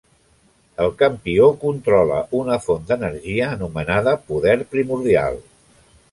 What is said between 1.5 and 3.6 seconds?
controla una font d'energia